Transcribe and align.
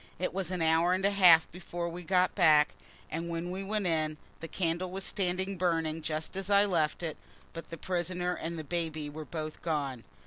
It 0.17 0.33
was 0.33 0.49
an 0.49 0.63
hour 0.63 0.93
and 0.93 1.05
a 1.05 1.11
half 1.11 1.47
before 1.51 1.87
we 1.87 2.01
got 2.01 2.33
back, 2.33 2.69
and 3.11 3.29
when 3.29 3.51
we 3.51 3.61
went 3.63 3.85
in, 3.85 4.17
the 4.39 4.47
candle 4.47 4.89
was 4.89 5.03
standing 5.03 5.59
burning 5.59 6.01
just 6.01 6.35
as 6.35 6.49
I 6.49 6.65
left 6.65 7.03
it, 7.03 7.17
but 7.53 7.69
the 7.69 7.77
prisoner 7.77 8.33
and 8.33 8.57
the 8.57 8.63
baby 8.63 9.11
were 9.11 9.25
both 9.25 9.61
gone. 9.61 10.03